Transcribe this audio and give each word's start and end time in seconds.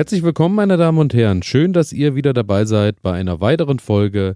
Herzlich 0.00 0.22
willkommen, 0.22 0.54
meine 0.54 0.78
Damen 0.78 0.96
und 0.96 1.12
Herren. 1.12 1.42
Schön, 1.42 1.74
dass 1.74 1.92
ihr 1.92 2.14
wieder 2.14 2.32
dabei 2.32 2.64
seid 2.64 3.02
bei 3.02 3.12
einer 3.12 3.42
weiteren 3.42 3.78
Folge 3.78 4.34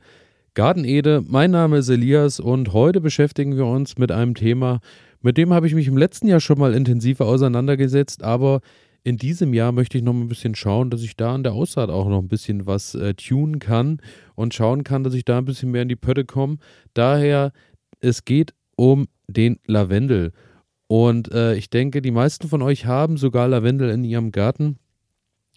Garten 0.53 0.85
Ede. 0.85 1.25
Mein 1.27 1.53
Name 1.53 1.79
ist 1.79 1.89
Elias 1.89 2.39
und 2.39 2.75
heute 2.75 3.01
beschäftigen 3.01 3.57
wir 3.57 3.65
uns 3.65 3.97
mit 3.97 4.13
einem 4.13 4.35
Thema, 4.35 4.81
mit 5.23 5.39
dem 5.39 5.55
habe 5.55 5.67
ich 5.67 5.75
mich 5.75 5.87
im 5.87 5.97
letzten 5.97 6.29
Jahr 6.29 6.41
schon 6.41 6.59
mal 6.59 6.75
intensiver 6.75 7.25
auseinandergesetzt, 7.25 8.23
aber 8.23 8.61
in 9.05 9.17
diesem 9.17 9.55
Jahr 9.55 9.73
möchte 9.73 9.97
ich 9.97 10.05
noch 10.05 10.13
ein 10.13 10.29
bisschen 10.29 10.55
schauen, 10.55 10.91
dass 10.91 11.01
ich 11.01 11.17
da 11.17 11.35
an 11.35 11.45
der 11.45 11.55
Aussaat 11.55 11.89
auch 11.89 12.11
noch 12.11 12.21
ein 12.21 12.29
bisschen 12.29 12.67
was 12.67 12.95
äh, 12.95 13.15
tunen 13.15 13.59
kann 13.59 14.03
und 14.35 14.53
schauen 14.53 14.85
kann, 14.85 15.03
dass 15.03 15.15
ich 15.15 15.25
da 15.25 15.39
ein 15.39 15.47
bisschen 15.47 15.71
mehr 15.71 15.81
in 15.81 15.89
die 15.89 15.97
Pötte 15.97 16.27
komme. 16.27 16.59
Daher, 16.93 17.53
es 18.01 18.27
geht 18.27 18.53
um 18.77 19.07
den 19.29 19.59
Lavendel. 19.67 20.33
Und 20.89 21.33
äh, 21.33 21.55
ich 21.55 21.71
denke, 21.71 22.03
die 22.03 22.11
meisten 22.11 22.49
von 22.49 22.61
euch 22.61 22.85
haben 22.85 23.17
sogar 23.17 23.49
Lavendel 23.49 23.89
in 23.89 24.05
ihrem 24.05 24.31
Garten. 24.31 24.79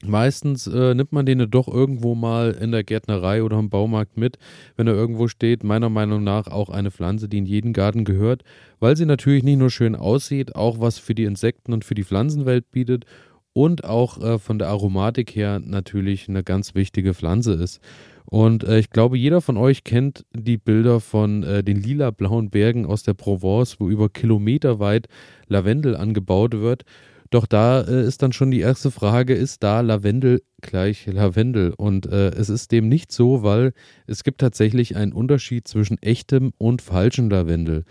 Meistens 0.06 0.68
äh, 0.68 0.94
nimmt 0.94 1.12
man 1.12 1.26
den 1.26 1.50
doch 1.50 1.68
irgendwo 1.68 2.14
mal 2.14 2.52
in 2.52 2.72
der 2.72 2.84
Gärtnerei 2.84 3.42
oder 3.42 3.58
im 3.58 3.70
Baumarkt 3.70 4.16
mit, 4.16 4.38
wenn 4.76 4.86
er 4.86 4.94
irgendwo 4.94 5.28
steht. 5.28 5.64
Meiner 5.64 5.90
Meinung 5.90 6.24
nach 6.24 6.48
auch 6.48 6.70
eine 6.70 6.92
Pflanze, 6.92 7.28
die 7.28 7.40
in 7.40 7.48
jeden 7.48 7.74
Garten 7.74 8.05
gehört, 8.05 8.44
weil 8.80 8.96
sie 8.96 9.05
natürlich 9.05 9.44
nicht 9.44 9.58
nur 9.58 9.72
schön 9.72 9.96
aussieht, 9.96 10.55
auch 10.55 10.80
was 10.80 11.00
für 11.00 11.16
die 11.16 11.24
Insekten 11.24 11.74
und 11.74 11.84
für 11.84 11.96
die 11.96 12.04
Pflanzenwelt 12.04 12.70
bietet 12.70 13.05
und 13.54 13.86
auch 13.86 14.22
äh, 14.22 14.38
von 14.38 14.60
der 14.60 14.68
Aromatik 14.68 15.36
her 15.36 15.60
natürlich 15.60 16.30
eine 16.30 16.44
ganz 16.44 16.76
wichtige 16.76 17.16
Pflanze 17.16 17.54
ist. 17.54 17.82
Und 18.26 18.64
äh, 18.66 18.77
ich 18.77 18.91
glaube, 18.91 19.18
jeder 19.18 19.41
von 19.41 19.58
euch 19.58 19.84
kennt 19.84 20.26
die 20.32 20.58
Bilder 20.58 20.99
von 20.99 21.41
äh, 21.41 21.64
den 21.64 21.82
lila-blauen 21.82 22.52
Bergen 22.52 22.86
aus 22.86 23.02
der 23.02 23.16
Provence, 23.16 23.80
wo 23.80 23.90
über 23.90 24.10
Kilometer 24.10 24.80
weit 24.80 25.08
Lavendel 25.48 25.96
angebaut 25.96 26.54
wird. 26.54 26.84
Doch 27.30 27.46
da 27.46 27.82
äh, 27.82 28.06
ist 28.06 28.22
dann 28.22 28.32
schon 28.32 28.52
die 28.52 28.60
erste 28.60 28.92
Frage, 28.92 29.34
ist 29.34 29.64
da 29.64 29.82
Lavendel 29.82 30.42
gleich 30.62 31.06
Lavendel? 31.08 31.74
Und 31.76 32.06
äh, 32.06 32.30
es 32.30 32.50
ist 32.50 32.72
dem 32.72 32.88
nicht 32.88 33.12
so, 33.12 33.44
weil 33.44 33.74
es 34.06 34.24
gibt 34.24 34.40
tatsächlich 34.40 34.96
einen 34.96 35.14
Unterschied 35.14 35.68
zwischen 35.68 36.02
echtem 36.02 36.54
und 36.58 36.82
falschem 36.82 37.30
Lavendel. 37.30 37.84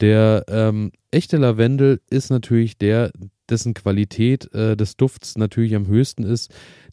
Der 0.00 0.44
ähm, 0.48 0.92
echte 1.10 1.36
Lavendel 1.36 2.00
ist 2.10 2.30
natürlich 2.30 2.76
der, 2.76 3.12
dessen 3.48 3.74
Qualität 3.74 4.52
äh, 4.54 4.76
des 4.76 4.96
Dufts 4.96 5.38
natürlich 5.38 5.74
am 5.74 5.86
höchsten 5.86 6.24
ist, 6.24 6.52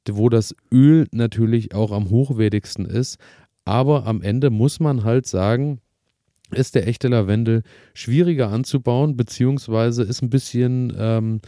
wo 0.09 0.29
das 0.29 0.55
Öl 0.71 1.07
natürlich 1.11 1.73
auch 1.73 1.91
am 1.91 2.09
hochwertigsten 2.09 2.85
ist. 2.85 3.17
Aber 3.65 4.05
am 4.05 4.21
Ende 4.21 4.49
muss 4.49 4.79
man 4.79 5.03
halt 5.03 5.27
sagen, 5.27 5.79
ist 6.51 6.75
der 6.75 6.87
echte 6.87 7.07
Lavendel 7.07 7.63
schwieriger 7.93 8.49
anzubauen, 8.49 9.15
beziehungsweise 9.15 10.03
ist 10.03 10.21
ein 10.21 10.29
bisschen, 10.29 10.93
ähm, 10.97 11.41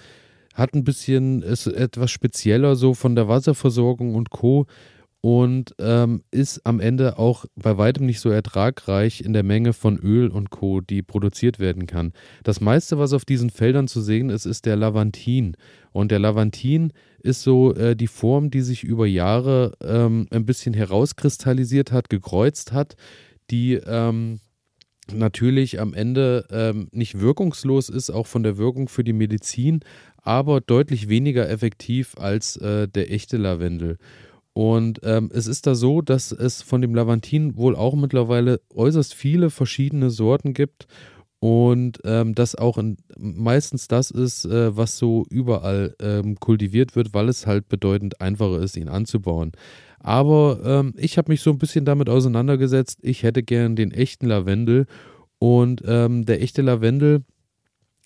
hat 0.53 0.73
ein 0.73 0.83
bisschen, 0.83 1.41
ist 1.43 1.67
etwas 1.67 2.11
spezieller 2.11 2.75
so 2.75 2.93
von 2.93 3.15
der 3.15 3.27
Wasserversorgung 3.27 4.15
und 4.15 4.29
Co 4.29 4.67
und 5.21 5.75
ähm, 5.77 6.23
ist 6.31 6.65
am 6.65 6.79
Ende 6.79 7.19
auch 7.19 7.45
bei 7.55 7.77
weitem 7.77 8.07
nicht 8.07 8.19
so 8.19 8.29
ertragreich 8.29 9.21
in 9.21 9.33
der 9.33 9.43
Menge 9.43 9.71
von 9.71 9.99
Öl 9.99 10.29
und 10.29 10.49
Co., 10.49 10.81
die 10.81 11.03
produziert 11.03 11.59
werden 11.59 11.85
kann. 11.85 12.13
Das 12.43 12.59
meiste, 12.59 12.97
was 12.97 13.13
auf 13.13 13.23
diesen 13.23 13.51
Feldern 13.51 13.87
zu 13.87 14.01
sehen 14.01 14.31
ist, 14.31 14.45
ist 14.45 14.65
der 14.65 14.75
Lavantin. 14.75 15.55
Und 15.91 16.09
der 16.09 16.17
Lavantin 16.17 16.91
ist 17.19 17.43
so 17.43 17.75
äh, 17.75 17.95
die 17.95 18.07
Form, 18.07 18.49
die 18.49 18.61
sich 18.61 18.83
über 18.83 19.05
Jahre 19.05 19.73
ähm, 19.83 20.27
ein 20.31 20.45
bisschen 20.47 20.73
herauskristallisiert 20.73 21.91
hat, 21.91 22.09
gekreuzt 22.09 22.73
hat, 22.73 22.95
die 23.51 23.73
ähm, 23.75 24.39
natürlich 25.11 25.79
am 25.79 25.93
Ende 25.93 26.45
ähm, 26.51 26.87
nicht 26.91 27.19
wirkungslos 27.19 27.89
ist, 27.89 28.09
auch 28.09 28.27
von 28.27 28.43
der 28.43 28.57
Wirkung 28.57 28.87
für 28.87 29.03
die 29.03 29.13
Medizin, 29.13 29.81
aber 30.17 30.61
deutlich 30.61 31.09
weniger 31.09 31.49
effektiv 31.49 32.15
als 32.17 32.57
äh, 32.57 32.87
der 32.87 33.11
echte 33.11 33.37
Lavendel. 33.37 33.97
Und 34.53 34.99
ähm, 35.03 35.29
es 35.33 35.47
ist 35.47 35.65
da 35.65 35.75
so, 35.75 36.01
dass 36.01 36.31
es 36.31 36.61
von 36.61 36.81
dem 36.81 36.93
Lavantin 36.93 37.55
wohl 37.55 37.75
auch 37.75 37.95
mittlerweile 37.95 38.59
äußerst 38.73 39.13
viele 39.13 39.49
verschiedene 39.49 40.09
Sorten 40.09 40.53
gibt 40.53 40.87
und 41.41 41.97
ähm, 42.05 42.35
das 42.35 42.53
auch 42.53 42.77
in, 42.77 42.97
meistens 43.17 43.87
das 43.87 44.11
ist, 44.11 44.45
äh, 44.45 44.77
was 44.77 44.99
so 44.99 45.25
überall 45.31 45.95
ähm, 45.99 46.39
kultiviert 46.39 46.95
wird, 46.95 47.15
weil 47.15 47.29
es 47.29 47.47
halt 47.47 47.67
bedeutend 47.67 48.21
einfacher 48.21 48.59
ist, 48.59 48.77
ihn 48.77 48.87
anzubauen. 48.87 49.51
Aber 49.99 50.59
ähm, 50.63 50.93
ich 50.97 51.17
habe 51.17 51.31
mich 51.31 51.41
so 51.41 51.49
ein 51.49 51.57
bisschen 51.57 51.83
damit 51.83 52.09
auseinandergesetzt. 52.09 52.99
Ich 53.01 53.23
hätte 53.23 53.41
gern 53.41 53.75
den 53.75 53.89
echten 53.89 54.27
Lavendel 54.27 54.85
und 55.39 55.81
ähm, 55.87 56.25
der 56.25 56.43
echte 56.43 56.61
Lavendel 56.61 57.23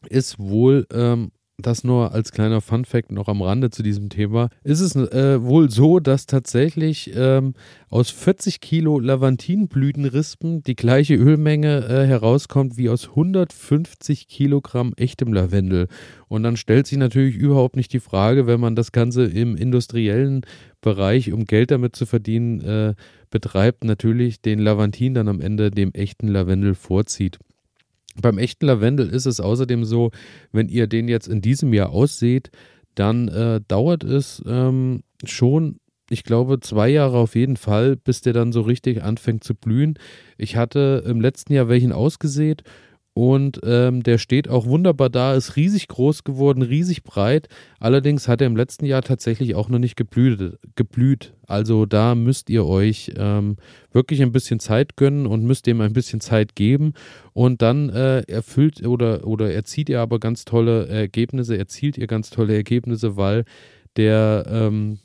ist 0.07 0.39
wohl 0.39 0.87
ähm, 0.93 1.31
das 1.57 1.83
nur 1.83 2.11
als 2.11 2.31
kleiner 2.31 2.59
Fun-Fact 2.59 3.11
noch 3.11 3.27
am 3.27 3.41
Rande 3.41 3.69
zu 3.69 3.81
diesem 3.81 4.09
Thema. 4.09 4.49
Ist 4.63 4.81
es 4.81 4.95
äh, 4.95 5.41
wohl 5.41 5.69
so, 5.69 5.99
dass 5.99 6.25
tatsächlich 6.25 7.11
ähm, 7.15 7.53
aus 7.89 8.09
40 8.09 8.59
Kilo 8.59 8.99
Lavantinblütenrispen 8.99 10.63
die 10.63 10.75
gleiche 10.75 11.15
Ölmenge 11.15 11.85
äh, 11.87 12.05
herauskommt 12.05 12.77
wie 12.77 12.89
aus 12.89 13.09
150 13.09 14.27
Kilogramm 14.27 14.93
echtem 14.97 15.31
Lavendel. 15.31 15.87
Und 16.27 16.43
dann 16.43 16.57
stellt 16.57 16.87
sich 16.87 16.97
natürlich 16.97 17.35
überhaupt 17.35 17.77
nicht 17.77 17.93
die 17.93 17.99
Frage, 17.99 18.47
wenn 18.47 18.59
man 18.59 18.75
das 18.75 18.91
Ganze 18.91 19.25
im 19.25 19.55
industriellen 19.55 20.41
Bereich, 20.81 21.31
um 21.31 21.45
Geld 21.45 21.71
damit 21.71 21.95
zu 21.95 22.05
verdienen, 22.05 22.61
äh, 22.61 22.95
betreibt, 23.29 23.83
natürlich 23.83 24.41
den 24.41 24.59
Lavantin 24.59 25.13
dann 25.13 25.29
am 25.29 25.41
Ende 25.41 25.71
dem 25.71 25.93
echten 25.93 26.27
Lavendel 26.27 26.75
vorzieht. 26.75 27.39
Beim 28.21 28.37
echten 28.37 28.65
Lavendel 28.65 29.09
ist 29.09 29.25
es 29.25 29.39
außerdem 29.39 29.83
so, 29.85 30.11
wenn 30.51 30.69
ihr 30.69 30.87
den 30.87 31.07
jetzt 31.07 31.27
in 31.27 31.41
diesem 31.41 31.73
Jahr 31.73 31.89
ausseht, 31.89 32.49
dann 32.95 33.27
äh, 33.27 33.61
dauert 33.67 34.03
es 34.03 34.41
ähm, 34.47 35.03
schon, 35.23 35.79
ich 36.09 36.23
glaube, 36.23 36.59
zwei 36.59 36.89
Jahre 36.89 37.17
auf 37.17 37.35
jeden 37.35 37.57
Fall, 37.57 37.97
bis 37.97 38.21
der 38.21 38.33
dann 38.33 38.51
so 38.53 38.61
richtig 38.61 39.03
anfängt 39.03 39.43
zu 39.43 39.53
blühen. 39.53 39.99
Ich 40.37 40.55
hatte 40.55 41.03
im 41.05 41.19
letzten 41.19 41.53
Jahr 41.53 41.67
welchen 41.67 41.91
ausgesät 41.91 42.63
und 43.17 43.61
ähm, 43.63 44.03
der 44.03 44.17
steht 44.17 44.49
auch 44.49 44.65
wunderbar 44.65 45.09
da, 45.09 45.35
ist 45.35 45.55
riesig 45.55 45.87
groß 45.87 46.25
geworden, 46.25 46.61
riesig 46.61 47.03
breit. 47.03 47.47
Allerdings 47.79 48.27
hat 48.27 48.41
er 48.41 48.47
im 48.47 48.57
letzten 48.57 48.85
Jahr 48.85 49.03
tatsächlich 49.03 49.55
auch 49.55 49.69
noch 49.69 49.79
nicht 49.79 49.95
geblüht. 49.95 50.59
geblüht. 50.75 51.33
Also 51.47 51.85
da 51.85 52.13
müsst 52.13 52.49
ihr 52.49 52.65
euch 52.65 53.13
ähm, 53.15 53.55
wirklich 53.93 54.21
ein 54.21 54.33
bisschen 54.33 54.59
Zeit 54.59 54.97
gönnen 54.97 55.27
und 55.27 55.45
müsst 55.45 55.65
dem 55.65 55.79
ein 55.79 55.93
bisschen 55.93 56.19
Zeit 56.19 56.55
geben. 56.55 56.91
Und 57.31 57.61
dann 57.61 57.87
äh, 57.87 58.23
erfüllt 58.23 58.85
oder, 58.85 59.25
oder 59.25 59.53
erzielt 59.53 59.87
ihr 59.87 60.01
aber 60.01 60.19
ganz 60.19 60.43
tolle 60.43 60.89
Ergebnisse, 60.89 61.57
erzielt 61.57 61.97
ihr 61.97 62.07
ganz 62.07 62.31
tolle 62.31 62.53
Ergebnisse, 62.53 63.15
weil 63.15 63.45
der 63.95 64.45
ähm, 64.49 64.99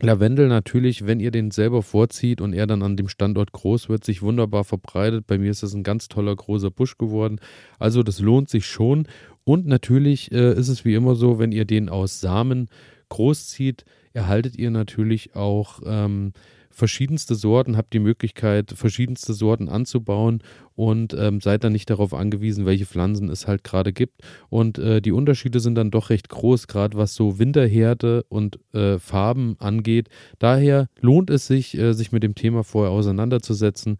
Lavendel 0.00 0.48
natürlich, 0.48 1.06
wenn 1.06 1.20
ihr 1.20 1.30
den 1.30 1.50
selber 1.50 1.82
vorzieht 1.82 2.40
und 2.42 2.52
er 2.52 2.66
dann 2.66 2.82
an 2.82 2.96
dem 2.96 3.08
Standort 3.08 3.52
groß 3.52 3.88
wird, 3.88 4.04
sich 4.04 4.20
wunderbar 4.20 4.64
verbreitet. 4.64 5.26
Bei 5.26 5.38
mir 5.38 5.50
ist 5.50 5.62
es 5.62 5.74
ein 5.74 5.84
ganz 5.84 6.08
toller 6.08 6.36
großer 6.36 6.70
Busch 6.70 6.98
geworden. 6.98 7.40
Also 7.78 8.02
das 8.02 8.20
lohnt 8.20 8.50
sich 8.50 8.66
schon. 8.66 9.08
Und 9.44 9.66
natürlich 9.66 10.30
äh, 10.32 10.52
ist 10.52 10.68
es 10.68 10.84
wie 10.84 10.94
immer 10.94 11.14
so, 11.14 11.38
wenn 11.38 11.52
ihr 11.52 11.64
den 11.64 11.88
aus 11.88 12.20
Samen 12.20 12.68
großzieht, 13.08 13.84
erhaltet 14.12 14.56
ihr 14.56 14.70
natürlich 14.70 15.34
auch 15.34 15.80
ähm, 15.86 16.32
verschiedenste 16.76 17.34
Sorten, 17.34 17.76
habt 17.76 17.94
die 17.94 17.98
Möglichkeit, 17.98 18.72
verschiedenste 18.76 19.32
Sorten 19.32 19.70
anzubauen 19.70 20.42
und 20.74 21.14
ähm, 21.18 21.40
seid 21.40 21.64
dann 21.64 21.72
nicht 21.72 21.88
darauf 21.88 22.12
angewiesen, 22.12 22.66
welche 22.66 22.84
Pflanzen 22.84 23.30
es 23.30 23.48
halt 23.48 23.64
gerade 23.64 23.94
gibt. 23.94 24.20
Und 24.50 24.78
äh, 24.78 25.00
die 25.00 25.12
Unterschiede 25.12 25.58
sind 25.60 25.74
dann 25.74 25.90
doch 25.90 26.10
recht 26.10 26.28
groß, 26.28 26.66
gerade 26.66 26.98
was 26.98 27.14
so 27.14 27.38
Winterhärte 27.38 28.24
und 28.28 28.58
äh, 28.74 28.98
Farben 28.98 29.56
angeht. 29.58 30.10
Daher 30.38 30.88
lohnt 31.00 31.30
es 31.30 31.46
sich, 31.46 31.76
äh, 31.78 31.94
sich 31.94 32.12
mit 32.12 32.22
dem 32.22 32.34
Thema 32.34 32.62
vorher 32.62 32.92
auseinanderzusetzen. 32.92 33.96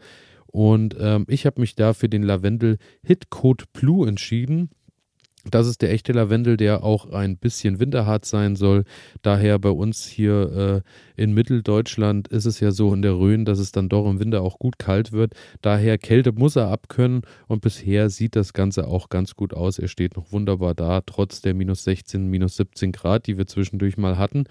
Und 0.47 0.97
ähm, 1.01 1.25
ich 1.29 1.47
habe 1.47 1.63
mich 1.63 1.77
da 1.77 1.95
für 1.95 2.11
den 2.11 2.23
Lavendel 2.23 2.77
Hitcode 3.03 3.73
Blue 3.73 4.07
entschieden. 4.07 4.69
Das 5.51 5.67
ist 5.67 5.83
der 5.83 5.93
echte 5.93 6.13
Lavendel, 6.13 6.57
der 6.57 6.83
auch 6.83 7.11
ein 7.11 7.37
bisschen 7.37 7.79
winterhart 7.79 8.25
sein 8.25 8.57
soll. 8.57 8.85
Daher 9.23 9.59
bei 9.59 9.71
uns 9.71 10.05
hier 10.07 10.83
äh, 11.17 11.23
in 11.23 11.33
Mitteldeutschland 11.33 12.29
ist 12.29 12.47
es 12.47 12.61
ja 12.61 12.73
so 12.73 12.93
in 12.93 13.03
der 13.03 13.15
Rhön, 13.15 13.45
dass 13.45 13.59
es 13.59 13.71
dann 13.71 13.89
doch 13.89 14.09
im 14.11 14.19
Winter 14.19 14.43
auch 14.43 14.59
gut 14.59 14.79
kalt 14.79 15.13
wird. 15.13 15.35
Daher 15.63 15.99
Kälte 15.99 16.33
muss 16.33 16.57
er 16.57 16.69
abkönnen 16.69 17.23
und 17.47 17.61
bisher 17.61 18.11
sieht 18.11 18.35
das 18.35 18.53
Ganze 18.53 18.89
auch 18.89 19.09
ganz 19.09 19.37
gut 19.37 19.55
aus. 19.55 19.79
Er 19.79 19.89
steht 19.89 20.17
noch 20.17 20.33
wunderbar 20.33 20.75
da, 20.75 21.01
trotz 21.03 21.41
der 21.43 21.55
minus 21.55 21.85
16, 21.85 22.27
minus 22.27 22.57
17 22.57 22.93
Grad, 22.93 23.27
die 23.27 23.39
wir 23.39 23.47
zwischendurch 23.47 23.97
mal 23.97 24.19
hatten. 24.19 24.45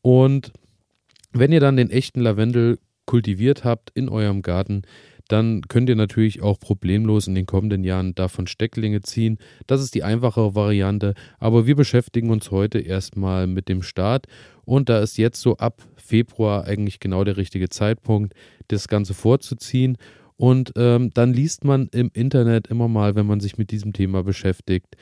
Und 0.00 0.52
wenn 1.32 1.52
ihr 1.52 1.60
dann 1.60 1.76
den 1.76 1.90
echten 1.90 2.20
Lavendel 2.20 2.78
kultiviert 3.04 3.64
habt 3.64 3.90
in 3.90 4.08
eurem 4.08 4.42
Garten, 4.42 4.82
dann 5.28 5.62
könnt 5.62 5.88
ihr 5.88 5.96
natürlich 5.96 6.42
auch 6.42 6.58
problemlos 6.58 7.26
in 7.26 7.34
den 7.34 7.46
kommenden 7.46 7.84
Jahren 7.84 8.14
davon 8.14 8.46
Stecklinge 8.46 9.02
ziehen. 9.02 9.38
Das 9.66 9.82
ist 9.82 9.94
die 9.94 10.04
einfachere 10.04 10.54
Variante, 10.54 11.14
aber 11.38 11.66
wir 11.66 11.76
beschäftigen 11.76 12.30
uns 12.30 12.50
heute 12.50 12.78
erstmal 12.78 13.46
mit 13.46 13.68
dem 13.68 13.82
Start 13.82 14.26
und 14.64 14.88
da 14.88 15.00
ist 15.00 15.16
jetzt 15.16 15.40
so 15.40 15.56
ab 15.56 15.82
Februar 15.96 16.64
eigentlich 16.64 17.00
genau 17.00 17.24
der 17.24 17.36
richtige 17.36 17.68
Zeitpunkt, 17.68 18.34
das 18.68 18.88
Ganze 18.88 19.14
vorzuziehen. 19.14 19.96
Und 20.38 20.72
ähm, 20.76 21.10
dann 21.14 21.32
liest 21.32 21.64
man 21.64 21.88
im 21.92 22.10
Internet 22.12 22.66
immer 22.66 22.88
mal, 22.88 23.14
wenn 23.14 23.26
man 23.26 23.40
sich 23.40 23.56
mit 23.56 23.70
diesem 23.70 23.94
Thema 23.94 24.22
beschäftigt, 24.22 24.96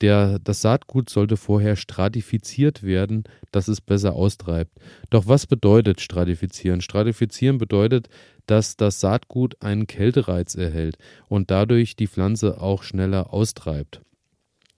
Der, 0.00 0.38
das 0.38 0.62
Saatgut 0.62 1.10
sollte 1.10 1.36
vorher 1.36 1.74
stratifiziert 1.76 2.82
werden, 2.82 3.24
dass 3.50 3.68
es 3.68 3.80
besser 3.80 4.14
austreibt. 4.14 4.78
Doch 5.10 5.26
was 5.26 5.46
bedeutet 5.46 6.00
stratifizieren? 6.00 6.80
Stratifizieren 6.80 7.58
bedeutet, 7.58 8.08
dass 8.46 8.76
das 8.76 9.00
Saatgut 9.00 9.56
einen 9.60 9.86
Kältereiz 9.86 10.54
erhält 10.54 10.96
und 11.28 11.50
dadurch 11.50 11.96
die 11.96 12.06
Pflanze 12.06 12.60
auch 12.60 12.82
schneller 12.82 13.32
austreibt. 13.32 14.00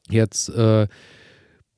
Jetzt 0.09 0.49
äh, 0.49 0.89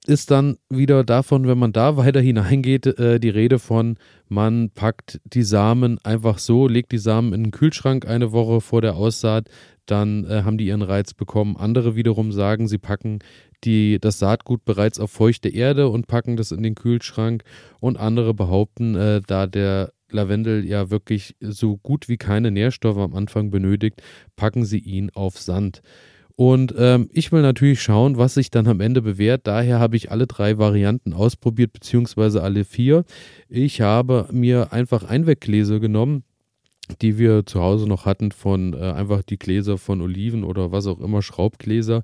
ist 0.07 0.31
dann 0.31 0.57
wieder 0.69 1.05
davon, 1.05 1.47
wenn 1.47 1.59
man 1.59 1.73
da 1.73 1.97
weiter 1.97 2.21
hineingeht, 2.21 2.87
äh, 2.87 3.21
die 3.21 3.29
Rede 3.29 3.59
von, 3.59 3.97
man 4.29 4.71
packt 4.71 5.21
die 5.25 5.43
Samen 5.43 5.99
einfach 6.05 6.39
so, 6.39 6.67
legt 6.67 6.93
die 6.93 6.99
Samen 6.99 7.33
in 7.33 7.45
den 7.45 7.51
Kühlschrank 7.51 8.07
eine 8.07 8.33
Woche 8.33 8.61
vor 8.61 8.81
der 8.81 8.95
Aussaat, 8.95 9.49
dann 9.87 10.25
äh, 10.25 10.43
haben 10.45 10.59
die 10.59 10.67
ihren 10.67 10.83
Reiz 10.83 11.15
bekommen. 11.15 11.57
Andere 11.57 11.97
wiederum 11.97 12.33
sagen, 12.33 12.69
sie 12.69 12.79
packen 12.79 13.21
die, 13.65 13.99
das 14.01 14.19
Saatgut 14.19 14.65
bereits 14.65 14.99
auf 15.01 15.11
feuchte 15.11 15.49
Erde 15.49 15.89
und 15.89 16.07
packen 16.07 16.37
das 16.37 16.53
in 16.53 16.63
den 16.63 16.75
Kühlschrank. 16.75 17.45
Und 17.81 17.99
andere 17.99 18.35
behaupten, 18.35 18.95
äh, 18.95 19.21
da 19.27 19.47
der 19.47 19.93
Lavendel 20.11 20.65
ja 20.65 20.91
wirklich 20.91 21.37
so 21.41 21.79
gut 21.79 22.09
wie 22.09 22.17
keine 22.17 22.51
Nährstoffe 22.51 22.99
am 22.99 23.15
Anfang 23.15 23.51
benötigt, 23.51 24.03
packen 24.37 24.65
sie 24.65 24.79
ihn 24.79 25.11
auf 25.11 25.39
Sand. 25.39 25.83
Und 26.35 26.75
ähm, 26.79 27.09
ich 27.13 27.31
will 27.31 27.43
natürlich 27.43 27.83
schauen, 27.83 28.17
was 28.17 28.35
sich 28.35 28.51
dann 28.51 28.67
am 28.67 28.81
Ende 28.81 29.03
bewährt. 29.03 29.47
Daher 29.47 29.79
habe 29.79 29.97
ich 29.97 30.11
alle 30.11 30.27
drei 30.27 30.59
Varianten 30.59 31.13
ausprobiert, 31.13 31.73
beziehungsweise 31.73 32.43
alle 32.43 32.65
vier. 32.65 33.05
Ich 33.49 33.81
habe 33.81 34.29
mir 34.33 34.73
einfach 34.73 35.05
Einweggläser 35.05 35.79
genommen, 35.79 36.25
die 36.95 37.19
wir 37.19 37.47
zu 37.47 37.61
Hause 37.61 37.87
noch 37.87 38.07
hatten, 38.07 38.33
von 38.33 38.75
äh, 38.75 38.79
einfach 38.79 39.23
die 39.23 39.39
Gläser 39.39 39.79
von 39.79 40.01
Oliven 40.01 40.45
oder 40.45 40.73
was 40.73 40.87
auch 40.87 41.01
immer, 41.01 41.23
Schraubgläser. 41.23 42.03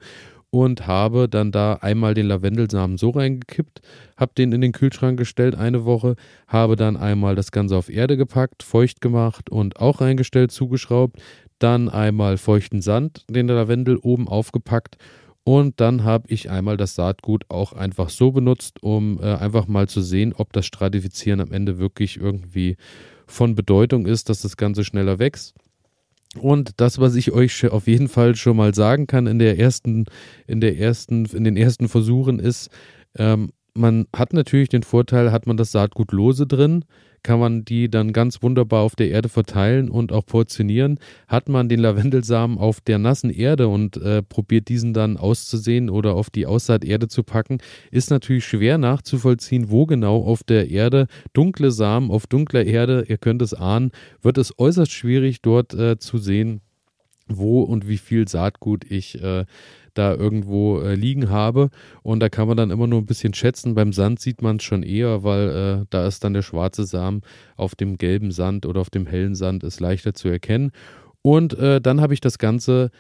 Und 0.51 0.87
habe 0.87 1.29
dann 1.29 1.53
da 1.53 1.75
einmal 1.75 2.15
den 2.15 2.27
Lavendelsamen 2.27 2.97
so 2.97 3.11
reingekippt, 3.11 3.83
habe 4.17 4.33
den 4.39 4.53
in 4.53 4.63
den 4.63 4.73
Kühlschrank 4.73 5.19
gestellt 5.19 5.55
eine 5.55 5.85
Woche, 5.85 6.17
habe 6.47 6.75
dann 6.75 6.97
einmal 6.97 7.35
das 7.35 7.53
Ganze 7.53 7.77
auf 7.77 7.91
Erde 7.91 8.17
gepackt, 8.17 8.63
feucht 8.63 9.03
gemacht 9.03 9.51
und 9.51 9.79
auch 9.79 10.01
reingestellt, 10.01 10.51
zugeschraubt, 10.51 11.21
dann 11.59 11.91
einmal 11.91 12.39
feuchten 12.39 12.81
Sand, 12.81 13.27
den 13.29 13.47
Lavendel 13.47 13.99
oben 13.99 14.27
aufgepackt 14.27 14.97
und 15.49 15.81
dann 15.81 16.05
habe 16.05 16.27
ich 16.29 16.51
einmal 16.51 16.77
das 16.77 16.95
Saatgut 16.95 17.47
auch 17.49 17.73
einfach 17.73 18.11
so 18.11 18.33
benutzt, 18.33 18.83
um 18.83 19.19
äh, 19.19 19.33
einfach 19.33 19.67
mal 19.67 19.89
zu 19.89 20.03
sehen, 20.03 20.35
ob 20.37 20.53
das 20.53 20.67
Stratifizieren 20.67 21.41
am 21.41 21.53
Ende 21.53 21.79
wirklich 21.79 22.19
irgendwie 22.19 22.77
von 23.29 23.55
Bedeutung 23.55 24.07
ist, 24.07 24.29
dass 24.29 24.43
das 24.43 24.57
Ganze 24.57 24.85
schneller 24.85 25.19
wächst. 25.19 25.55
Und 26.41 26.73
das, 26.81 26.99
was 26.99 27.15
ich 27.15 27.33
euch 27.33 27.67
auf 27.69 27.87
jeden 27.87 28.09
Fall 28.09 28.35
schon 28.35 28.57
mal 28.57 28.75
sagen 28.75 29.07
kann 29.07 29.27
in 29.27 29.39
der 29.39 29.59
ersten, 29.59 30.07
in 30.47 30.61
der 30.61 30.79
ersten, 30.79 31.25
in 31.27 31.45
den 31.45 31.57
ersten 31.57 31.89
Versuchen 31.89 32.39
ist, 32.39 32.71
ähm, 33.17 33.51
man 33.79 34.07
hat 34.15 34.33
natürlich 34.33 34.69
den 34.69 34.83
Vorteil, 34.83 35.33
hat 35.33 35.47
man 35.47 35.57
das 35.57 35.73
Saatgut 35.73 36.13
lose 36.13 36.47
drin, 36.47 36.85
kann 37.23 37.41
man 37.41 37.65
die 37.65 37.91
dann 37.91 38.13
ganz 38.13 38.43
wunderbar 38.43 38.83
auf 38.83 38.97
der 38.97 39.11
Erde 39.11 39.29
verteilen 39.29 39.91
und 39.91 40.13
auch 40.13 40.25
portionieren. 40.27 40.99
Hat 41.27 41.49
man 41.49 41.69
den 41.69 41.81
Lavendelsamen 41.81 42.59
auf 42.59 42.81
der 42.81 42.99
nassen 42.99 43.31
Erde 43.31 43.69
und 43.69 43.97
äh, 43.97 44.23
probiert 44.23 44.69
diesen 44.69 44.95
dann 44.95 45.17
auszusehen 45.17 45.91
oder 45.91 46.15
auf 46.15 46.31
die 46.31 46.47
Aussaaterde 46.47 47.09
zu 47.09 47.23
packen, 47.23 47.59
ist 47.91 48.11
natürlich 48.11 48.45
schwer 48.45 48.79
nachzuvollziehen, 48.79 49.71
wo 49.71 49.87
genau 49.87 50.23
auf 50.23 50.43
der 50.43 50.71
Erde 50.71 51.07
dunkle 51.33 51.71
Samen 51.71 52.11
auf 52.11 52.27
dunkler 52.27 52.65
Erde, 52.65 53.05
ihr 53.09 53.19
könnt 53.19 53.43
es 53.43 53.55
ahnen, 53.55 53.91
wird 54.23 54.39
es 54.39 54.59
äußerst 54.59 54.93
schwierig 54.93 55.43
dort 55.43 55.75
äh, 55.75 55.99
zu 55.99 56.19
sehen, 56.19 56.61
wo 57.37 57.63
und 57.63 57.89
wie 57.89 57.99
viel 57.99 58.29
Saatgut 58.29 58.85
ich 58.91 59.23
äh, 59.23 59.45
da 59.95 60.15
irgendwo 60.15 60.81
äh, 60.81 60.95
liegen 60.95 61.29
habe. 61.29 61.71
Und 62.03 62.21
da 62.21 62.29
kann 62.29 62.49
man 62.49 62.57
dann 62.57 62.71
immer 62.71 62.87
nur 62.87 63.01
ein 63.01 63.07
bisschen 63.07 63.35
schätzen. 63.35 63.75
Beim 63.75 63.93
Sand 63.93 64.21
sieht 64.21 64.43
man 64.43 64.57
es 64.57 64.63
schon 64.63 64.83
eher, 64.83 65.25
weil 65.25 65.49
äh, 65.83 65.87
da 65.91 66.07
ist 66.07 66.25
dann 66.25 66.35
der 66.35 66.43
schwarze 66.43 66.85
Samen 66.85 67.23
auf 67.57 67.75
dem 67.75 67.99
gelben 67.99 68.31
Sand 68.31 68.65
oder 68.65 68.81
auf 68.81 68.91
dem 68.91 69.07
hellen 69.07 69.35
Sand 69.35 69.65
ist 69.65 69.81
leichter 69.81 70.15
zu 70.15 70.29
erkennen. 70.29 70.71
Und 71.23 71.59
äh, 71.59 71.81
dann 71.81 72.01
habe 72.01 72.15
ich 72.15 72.21
das 72.21 72.39
Ganze 72.39 72.91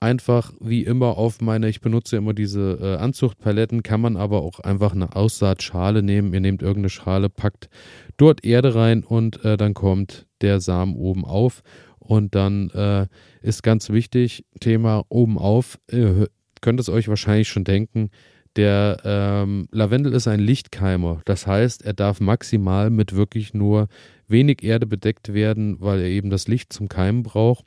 einfach 0.00 0.52
wie 0.60 0.82
immer 0.82 1.16
auf 1.16 1.40
meine, 1.40 1.68
ich 1.68 1.80
benutze 1.80 2.16
immer 2.16 2.34
diese 2.34 2.78
äh, 2.80 2.96
Anzuchtpaletten, 2.96 3.82
kann 3.82 4.00
man 4.00 4.16
aber 4.16 4.42
auch 4.42 4.60
einfach 4.60 4.92
eine 4.92 5.16
Aussaatschale 5.16 6.02
nehmen. 6.02 6.32
Ihr 6.34 6.40
nehmt 6.40 6.62
irgendeine 6.62 6.90
Schale, 6.90 7.28
packt 7.28 7.68
dort 8.16 8.44
Erde 8.44 8.74
rein 8.74 9.04
und 9.04 9.44
äh, 9.44 9.56
dann 9.56 9.74
kommt 9.74 10.26
der 10.42 10.60
Samen 10.60 10.96
oben 10.96 11.24
auf. 11.24 11.62
Und 12.06 12.34
dann 12.34 12.70
äh, 12.70 13.06
ist 13.42 13.62
ganz 13.62 13.90
wichtig, 13.90 14.44
Thema 14.60 15.04
oben 15.08 15.38
auf, 15.38 15.78
äh, 15.88 16.26
könnt 16.60 16.80
es 16.80 16.88
euch 16.88 17.08
wahrscheinlich 17.08 17.48
schon 17.48 17.64
denken, 17.64 18.10
der 18.54 18.98
ähm, 19.04 19.68
Lavendel 19.70 20.14
ist 20.14 20.28
ein 20.28 20.40
Lichtkeimer. 20.40 21.20
Das 21.26 21.46
heißt, 21.46 21.84
er 21.84 21.92
darf 21.92 22.20
maximal 22.20 22.90
mit 22.90 23.14
wirklich 23.14 23.52
nur 23.52 23.88
wenig 24.28 24.62
Erde 24.62 24.86
bedeckt 24.86 25.34
werden, 25.34 25.76
weil 25.80 26.00
er 26.00 26.08
eben 26.08 26.30
das 26.30 26.48
Licht 26.48 26.72
zum 26.72 26.88
Keimen 26.88 27.22
braucht. 27.22 27.66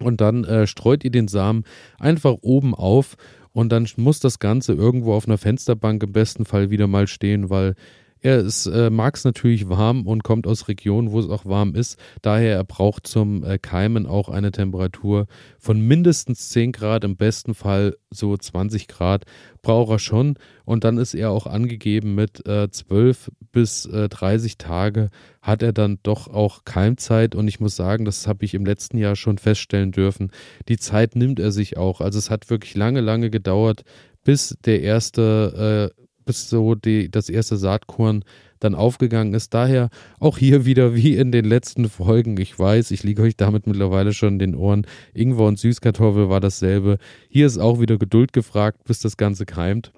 Und 0.00 0.20
dann 0.20 0.44
äh, 0.44 0.66
streut 0.66 1.04
ihr 1.04 1.10
den 1.10 1.28
Samen 1.28 1.64
einfach 1.98 2.36
oben 2.42 2.74
auf 2.74 3.16
und 3.52 3.70
dann 3.70 3.86
muss 3.96 4.20
das 4.20 4.38
Ganze 4.38 4.72
irgendwo 4.72 5.14
auf 5.14 5.26
einer 5.26 5.38
Fensterbank 5.38 6.02
im 6.02 6.12
besten 6.12 6.44
Fall 6.44 6.70
wieder 6.70 6.86
mal 6.86 7.06
stehen, 7.06 7.50
weil 7.50 7.74
er 8.22 8.46
äh, 8.66 8.90
mag 8.90 9.16
es 9.16 9.24
natürlich 9.24 9.68
warm 9.68 10.06
und 10.06 10.22
kommt 10.22 10.46
aus 10.46 10.68
Regionen, 10.68 11.10
wo 11.10 11.18
es 11.18 11.28
auch 11.28 11.44
warm 11.44 11.74
ist. 11.74 11.98
Daher 12.22 12.54
er 12.54 12.64
braucht 12.64 13.06
zum 13.06 13.42
äh, 13.42 13.58
Keimen 13.58 14.06
auch 14.06 14.28
eine 14.28 14.52
Temperatur 14.52 15.26
von 15.58 15.80
mindestens 15.80 16.48
10 16.50 16.70
Grad, 16.72 17.02
im 17.02 17.16
besten 17.16 17.54
Fall 17.54 17.96
so 18.10 18.36
20 18.36 18.86
Grad 18.86 19.24
braucht 19.60 19.90
er 19.90 19.98
schon. 19.98 20.36
Und 20.64 20.84
dann 20.84 20.98
ist 20.98 21.14
er 21.14 21.30
auch 21.30 21.46
angegeben 21.46 22.14
mit 22.14 22.46
äh, 22.46 22.70
12 22.70 23.32
bis 23.50 23.86
äh, 23.86 24.08
30 24.08 24.56
Tage 24.56 25.10
hat 25.40 25.62
er 25.62 25.72
dann 25.72 25.98
doch 26.04 26.28
auch 26.28 26.64
Keimzeit. 26.64 27.34
Und 27.34 27.48
ich 27.48 27.58
muss 27.58 27.74
sagen, 27.74 28.04
das 28.04 28.28
habe 28.28 28.44
ich 28.44 28.54
im 28.54 28.64
letzten 28.64 28.98
Jahr 28.98 29.16
schon 29.16 29.38
feststellen 29.38 29.90
dürfen. 29.90 30.30
Die 30.68 30.78
Zeit 30.78 31.16
nimmt 31.16 31.40
er 31.40 31.50
sich 31.50 31.76
auch. 31.76 32.00
Also 32.00 32.18
es 32.18 32.30
hat 32.30 32.50
wirklich 32.50 32.76
lange, 32.76 33.00
lange 33.00 33.30
gedauert, 33.30 33.82
bis 34.24 34.56
der 34.64 34.82
erste 34.82 35.92
äh, 35.96 36.02
bis 36.24 36.48
so 36.48 36.74
die, 36.74 37.10
das 37.10 37.28
erste 37.28 37.56
Saatkorn 37.56 38.24
dann 38.60 38.74
aufgegangen 38.74 39.34
ist. 39.34 39.54
Daher 39.54 39.90
auch 40.20 40.38
hier 40.38 40.64
wieder 40.64 40.94
wie 40.94 41.16
in 41.16 41.32
den 41.32 41.44
letzten 41.44 41.88
Folgen. 41.88 42.38
Ich 42.38 42.58
weiß, 42.58 42.90
ich 42.90 43.02
liege 43.02 43.22
euch 43.22 43.36
damit 43.36 43.66
mittlerweile 43.66 44.12
schon 44.12 44.34
in 44.34 44.38
den 44.38 44.54
Ohren. 44.54 44.86
Ingwer 45.14 45.46
und 45.46 45.58
Süßkartoffel 45.58 46.28
war 46.28 46.40
dasselbe. 46.40 46.98
Hier 47.28 47.46
ist 47.46 47.58
auch 47.58 47.80
wieder 47.80 47.98
Geduld 47.98 48.32
gefragt, 48.32 48.84
bis 48.84 49.00
das 49.00 49.16
Ganze 49.16 49.46
keimt. 49.46 49.92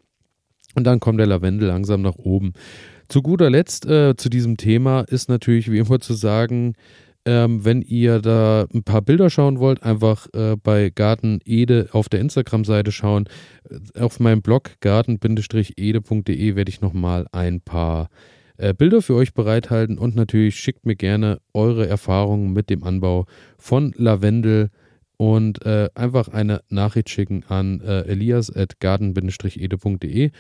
Und 0.74 0.84
dann 0.84 1.00
kommt 1.00 1.20
der 1.20 1.26
Lavendel 1.26 1.68
langsam 1.68 2.02
nach 2.02 2.16
oben. 2.16 2.52
Zu 3.08 3.22
guter 3.22 3.50
Letzt 3.50 3.86
äh, 3.86 4.16
zu 4.16 4.28
diesem 4.28 4.56
Thema 4.56 5.02
ist 5.02 5.28
natürlich 5.28 5.70
wie 5.70 5.78
immer 5.78 6.00
zu 6.00 6.14
sagen, 6.14 6.74
ähm, 7.26 7.64
wenn 7.64 7.82
ihr 7.82 8.20
da 8.20 8.66
ein 8.72 8.82
paar 8.82 9.02
Bilder 9.02 9.30
schauen 9.30 9.58
wollt, 9.58 9.82
einfach 9.82 10.26
äh, 10.34 10.56
bei 10.62 10.90
Garten 10.90 11.40
Ede 11.44 11.88
auf 11.92 12.08
der 12.08 12.20
Instagram-Seite 12.20 12.92
schauen. 12.92 13.28
Äh, 13.68 14.00
auf 14.00 14.20
meinem 14.20 14.42
Blog 14.42 14.72
garten-ede.de 14.80 16.56
werde 16.56 16.68
ich 16.68 16.80
nochmal 16.80 17.26
ein 17.32 17.60
paar 17.60 18.08
äh, 18.58 18.74
Bilder 18.74 19.02
für 19.02 19.14
euch 19.14 19.34
bereithalten. 19.34 19.98
Und 19.98 20.16
natürlich 20.16 20.56
schickt 20.56 20.86
mir 20.86 20.96
gerne 20.96 21.38
eure 21.54 21.86
Erfahrungen 21.86 22.52
mit 22.52 22.70
dem 22.70 22.84
Anbau 22.84 23.26
von 23.58 23.92
Lavendel. 23.96 24.70
Und 25.16 25.64
äh, 25.64 25.88
einfach 25.94 26.26
eine 26.28 26.60
Nachricht 26.68 27.08
schicken 27.08 27.44
an 27.48 27.80
äh, 27.80 28.00
elias.garten-ede.de 28.02 30.30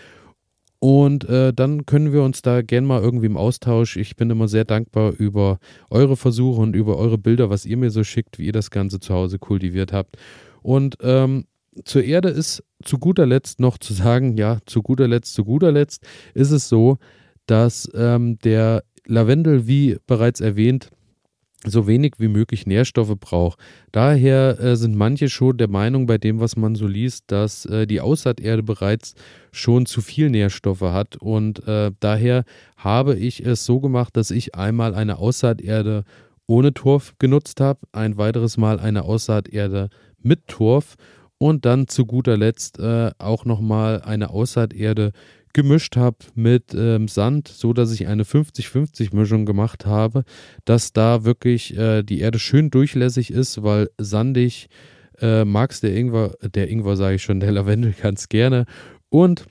und 0.84 1.26
äh, 1.30 1.54
dann 1.54 1.86
können 1.86 2.12
wir 2.12 2.22
uns 2.22 2.42
da 2.42 2.60
gern 2.60 2.84
mal 2.84 3.00
irgendwie 3.00 3.24
im 3.24 3.38
Austausch. 3.38 3.96
Ich 3.96 4.16
bin 4.16 4.28
immer 4.28 4.48
sehr 4.48 4.66
dankbar 4.66 5.14
über 5.16 5.58
eure 5.88 6.14
Versuche 6.14 6.60
und 6.60 6.76
über 6.76 6.98
eure 6.98 7.16
Bilder, 7.16 7.48
was 7.48 7.64
ihr 7.64 7.78
mir 7.78 7.88
so 7.88 8.04
schickt, 8.04 8.38
wie 8.38 8.44
ihr 8.44 8.52
das 8.52 8.70
Ganze 8.70 9.00
zu 9.00 9.14
Hause 9.14 9.38
kultiviert 9.38 9.94
habt. 9.94 10.18
Und 10.60 10.98
ähm, 11.00 11.46
zur 11.86 12.04
Erde 12.04 12.28
ist 12.28 12.62
zu 12.82 12.98
guter 12.98 13.24
Letzt 13.24 13.60
noch 13.60 13.78
zu 13.78 13.94
sagen, 13.94 14.36
ja, 14.36 14.58
zu 14.66 14.82
guter 14.82 15.08
Letzt, 15.08 15.32
zu 15.32 15.46
guter 15.46 15.72
Letzt 15.72 16.06
ist 16.34 16.50
es 16.50 16.68
so, 16.68 16.98
dass 17.46 17.90
ähm, 17.94 18.38
der 18.40 18.84
Lavendel, 19.06 19.66
wie 19.66 19.96
bereits 20.06 20.42
erwähnt, 20.42 20.90
so 21.66 21.86
wenig 21.86 22.14
wie 22.18 22.28
möglich 22.28 22.66
Nährstoffe 22.66 23.14
braucht. 23.18 23.58
Daher 23.92 24.58
äh, 24.60 24.76
sind 24.76 24.96
manche 24.96 25.28
schon 25.28 25.56
der 25.56 25.68
Meinung 25.68 26.06
bei 26.06 26.18
dem, 26.18 26.40
was 26.40 26.56
man 26.56 26.74
so 26.74 26.86
liest, 26.86 27.24
dass 27.28 27.66
äh, 27.66 27.86
die 27.86 28.00
Aussaaterde 28.00 28.62
bereits 28.62 29.14
schon 29.52 29.86
zu 29.86 30.00
viel 30.00 30.30
Nährstoffe 30.30 30.82
hat 30.82 31.16
und 31.16 31.66
äh, 31.66 31.92
daher 32.00 32.44
habe 32.76 33.16
ich 33.16 33.44
es 33.44 33.64
so 33.64 33.80
gemacht, 33.80 34.16
dass 34.16 34.30
ich 34.30 34.54
einmal 34.54 34.94
eine 34.94 35.18
Aussaaterde 35.18 36.04
ohne 36.46 36.74
Torf 36.74 37.14
genutzt 37.18 37.60
habe, 37.60 37.80
ein 37.92 38.18
weiteres 38.18 38.56
Mal 38.56 38.78
eine 38.78 39.04
Aussaaterde 39.04 39.88
mit 40.20 40.46
Torf 40.48 40.96
und 41.38 41.64
dann 41.64 41.88
zu 41.88 42.06
guter 42.06 42.36
Letzt 42.36 42.78
äh, 42.78 43.10
auch 43.18 43.44
nochmal 43.44 44.02
eine 44.02 44.30
Aussaaterde 44.30 45.12
gemischt 45.54 45.96
habe 45.96 46.18
mit 46.34 46.74
ähm, 46.74 47.08
Sand, 47.08 47.48
so 47.48 47.72
dass 47.72 47.92
ich 47.92 48.06
eine 48.06 48.24
50-50 48.24 49.16
Mischung 49.16 49.46
gemacht 49.46 49.86
habe, 49.86 50.24
dass 50.66 50.92
da 50.92 51.24
wirklich 51.24 51.76
äh, 51.78 52.02
die 52.02 52.20
Erde 52.20 52.38
schön 52.38 52.70
durchlässig 52.70 53.30
ist, 53.30 53.62
weil 53.62 53.88
sandig 53.96 54.68
äh, 55.20 55.44
magst 55.44 55.82
der 55.82 55.96
Ingwer, 55.96 56.34
der 56.42 56.68
Ingwer 56.68 56.96
sage 56.96 57.16
ich 57.16 57.22
schon, 57.22 57.40
der 57.40 57.52
Lavendel 57.52 57.94
ganz 58.02 58.28
gerne. 58.28 58.66
Und 59.08 59.46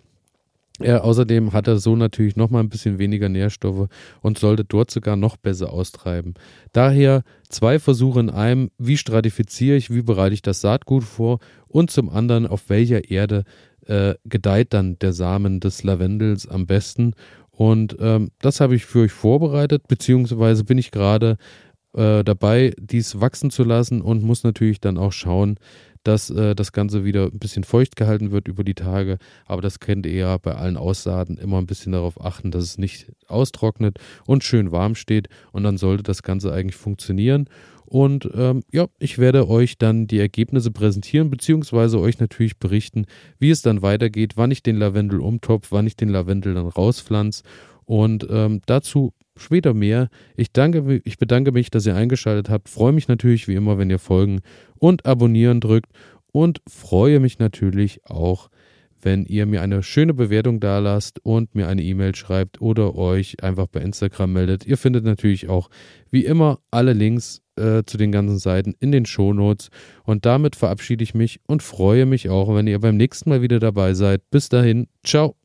äh, 0.80 0.94
außerdem 0.94 1.54
hat 1.54 1.68
er 1.68 1.78
so 1.78 1.96
natürlich 1.96 2.36
nochmal 2.36 2.64
ein 2.64 2.70
bisschen 2.70 2.98
weniger 2.98 3.30
Nährstoffe 3.30 3.88
und 4.22 4.40
sollte 4.40 4.66
dort 4.66 4.92
sogar 4.92 5.16
noch 5.16 5.38
besser 5.38 5.72
austreiben. 5.72 6.34
Daher 6.74 7.24
zwei 7.48 7.80
Versuche 7.80 8.20
in 8.20 8.30
einem, 8.30 8.72
wie 8.78 8.98
stratifiziere 8.98 9.78
ich, 9.78 9.94
wie 9.94 10.02
bereite 10.02 10.34
ich 10.34 10.42
das 10.42 10.62
Saatgut 10.62 11.04
vor? 11.04 11.40
Und 11.68 11.92
zum 11.92 12.10
anderen, 12.10 12.48
auf 12.48 12.70
welcher 12.70 13.10
Erde 13.10 13.46
äh, 13.88 14.16
gedeiht 14.26 14.74
dann 14.74 14.98
der 15.00 15.14
Samen 15.14 15.60
des 15.60 15.84
Lavendels 15.84 16.48
am 16.48 16.66
besten. 16.66 17.14
Und 17.52 17.98
ähm, 18.00 18.32
das 18.40 18.60
habe 18.60 18.76
ich 18.76 18.86
für 18.86 19.02
euch 19.02 19.12
vorbereitet, 19.12 19.88
beziehungsweise 19.88 20.64
bin 20.64 20.78
ich 20.78 20.92
gerade 20.92 21.38
äh, 21.94 22.24
dabei, 22.24 22.74
dies 22.80 23.22
wachsen 23.22 23.52
zu 23.52 23.64
lassen 23.64 24.02
und 24.02 24.24
muss 24.24 24.44
natürlich 24.44 24.82
dann 24.82 24.98
auch 24.98 25.12
schauen, 25.12 25.58
dass 26.04 26.30
äh, 26.30 26.56
das 26.56 26.72
Ganze 26.72 27.06
wieder 27.06 27.26
ein 27.26 27.40
bisschen 27.40 27.64
feucht 27.64 27.96
gehalten 27.96 28.32
wird 28.32 28.48
über 28.48 28.64
die 28.64 28.74
Tage. 28.74 29.18
Aber 29.46 29.62
das 29.62 29.80
kennt 29.80 30.06
ihr 30.06 30.14
ja 30.14 30.38
bei 30.38 30.56
allen 30.56 30.78
Aussaaten 30.78 31.38
immer 31.38 31.58
ein 31.58 31.66
bisschen 31.66 31.94
darauf 31.94 32.20
achten, 32.24 32.52
dass 32.52 32.64
es 32.64 32.78
nicht 32.78 33.12
austrocknet 33.28 34.00
und 34.28 34.44
schön 34.44 34.72
warm 34.72 34.96
steht. 34.96 35.30
Und 35.52 35.64
dann 35.64 35.78
sollte 35.78 36.04
das 36.04 36.24
Ganze 36.24 36.54
eigentlich 36.54 36.76
funktionieren. 36.76 37.48
Und 37.86 38.28
ähm, 38.34 38.64
ja, 38.72 38.88
ich 38.98 39.20
werde 39.20 39.48
euch 39.48 39.78
dann 39.78 40.08
die 40.08 40.20
Ergebnisse 40.20 40.72
präsentieren, 40.72 41.30
beziehungsweise 41.30 42.00
euch 42.00 42.20
natürlich 42.20 42.58
berichten, 42.58 43.06
wie 43.38 43.52
es 43.52 43.62
dann 43.62 43.82
weitergeht, 43.82 44.34
wann 44.36 44.52
ich 44.52 44.64
den 44.64 44.78
Lavendel 44.78 45.20
umtopf, 45.20 45.68
wann 45.70 45.86
ich 45.86 45.96
den 45.96 46.10
Lavendel 46.10 46.56
dann 46.56 46.68
rauspflanze. 46.68 47.44
Und 47.86 48.26
ähm, 48.30 48.62
dazu 48.66 49.14
später 49.38 49.74
mehr. 49.74 50.10
Ich, 50.36 50.52
danke, 50.52 51.02
ich 51.04 51.18
bedanke 51.18 51.52
mich, 51.52 51.72
dass 51.72 51.86
ihr 51.86 51.96
eingeschaltet 51.96 52.50
habt. 52.50 52.70
Freue 52.70 52.94
mich 52.94 53.08
natürlich 53.08 53.48
wie 53.48 53.56
immer, 53.56 53.78
wenn 53.78 53.90
ihr 53.90 54.00
folgen 54.00 54.42
und 54.78 55.06
abonnieren 55.06 55.60
drückt. 55.60 55.92
Und 56.32 56.62
freue 56.68 57.20
mich 57.20 57.38
natürlich 57.38 58.06
auch, 58.06 58.50
wenn 59.02 59.26
ihr 59.26 59.46
mir 59.46 59.62
eine 59.62 59.84
schöne 59.84 60.14
Bewertung 60.14 60.60
da 60.60 60.80
lasst 60.80 61.24
und 61.24 61.54
mir 61.56 61.68
eine 61.68 61.84
E-Mail 61.84 62.16
schreibt 62.16 62.62
oder 62.62 62.96
euch 62.96 63.44
einfach 63.44 63.68
bei 63.68 63.82
Instagram 63.82 64.34
meldet. 64.34 64.66
Ihr 64.66 64.78
findet 64.78 65.04
natürlich 65.04 65.50
auch 65.50 65.70
wie 66.10 66.26
immer 66.26 66.60
alle 66.72 66.94
Links 66.94 67.42
äh, 67.56 67.84
zu 67.86 67.98
den 67.98 68.12
ganzen 68.12 68.40
Seiten 68.40 68.74
in 68.80 68.92
den 68.92 69.06
Shownotes. 69.06 69.70
Und 70.06 70.26
damit 70.26 70.56
verabschiede 70.56 71.04
ich 71.04 71.14
mich 71.14 71.40
und 71.48 71.62
freue 71.62 72.06
mich 72.06 72.30
auch, 72.30 72.54
wenn 72.56 72.68
ihr 72.68 72.80
beim 72.80 72.98
nächsten 72.98 73.30
Mal 73.30 73.42
wieder 73.42 73.60
dabei 73.60 73.94
seid. 73.94 74.30
Bis 74.32 74.50
dahin, 74.50 74.88
ciao. 75.04 75.43